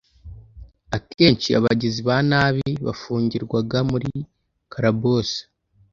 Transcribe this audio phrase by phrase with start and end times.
[0.97, 4.09] akenshi abagizi ba nabi bafungirwaga muri
[4.71, 5.41] calaboose